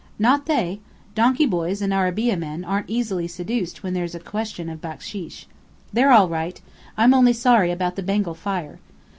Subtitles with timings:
[0.17, 0.79] "Not they.
[1.13, 5.45] Donkey boys and arabeah men aren't easily seduced when there's a question of baksheesh.
[5.93, 6.59] They're all right!
[6.97, 8.79] I'm only sorry about the Bengal fire."